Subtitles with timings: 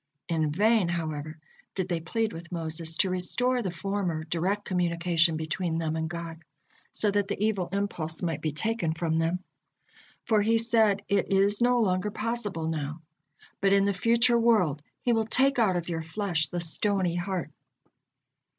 [0.27, 1.37] In vain, however,
[1.75, 6.43] did they plead with Moses to restore the former direct communication between them and God,
[6.91, 9.43] so that the evil impulse might be taken from them.
[10.25, 13.03] For he said: "It is no longer possible now,
[13.59, 17.51] but in the future world He will 'take out of your flesh the stony heart.'"